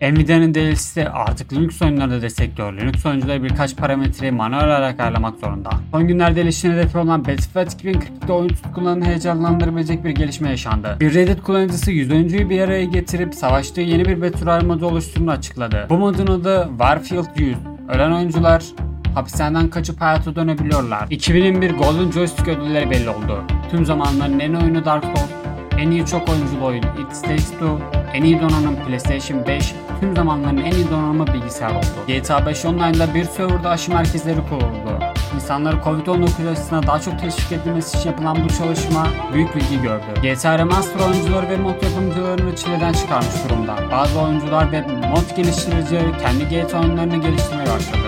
[0.00, 2.72] Nvidia'nın DLC'si artık Linux oyunlarında destekliyor.
[2.72, 5.70] Linux oyuncuları birkaç parametreyi manuel olarak ayarlamak zorunda.
[5.90, 10.96] Son günlerde erişim hedefi olan Battlefield 2042'de oyun tutkularını heyecanlandırabilecek bir gelişme yaşandı.
[11.00, 15.86] Bir Reddit kullanıcısı 100 oyuncuyu bir araya getirip savaştığı yeni bir Battle modu oluşturduğunu açıkladı.
[15.90, 17.56] Bu modun adı Warfield 100.
[17.88, 18.64] Ölen oyuncular
[19.14, 21.06] hapishaneden kaçıp hayata dönebiliyorlar.
[21.10, 23.44] 2021 Golden Joystick ödülleri belli oldu.
[23.70, 25.45] Tüm zamanların en oyunu Dark Souls,
[25.78, 27.78] en iyi çok oyunculu oyun It Takes Two,
[28.14, 31.86] en iyi donanım PlayStation 5, tüm zamanların en iyi donanımı bilgisayar oldu.
[32.06, 34.98] GTA 5 Online'da bir serverda aşı merkezleri kuruldu.
[35.34, 40.04] İnsanları Covid-19 aşısına daha çok teşvik edilmesi için yapılan bu çalışma büyük ilgi gördü.
[40.22, 43.76] GTA Remaster oyuncuları ve mod yapımcılarını çileden çıkarmış durumda.
[43.92, 48.06] Bazı oyuncular ve mod geliştiricileri kendi GTA oyunlarını geliştirmeye başladı.